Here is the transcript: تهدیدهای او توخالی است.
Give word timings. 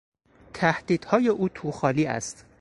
تهدیدهای 0.53 1.27
او 1.27 1.49
توخالی 1.49 2.05
است. 2.05 2.45